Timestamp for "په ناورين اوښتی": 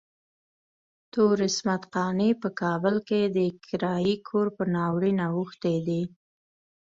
4.55-5.75